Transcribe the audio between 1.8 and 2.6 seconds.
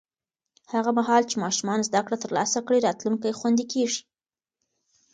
زده کړه ترلاسه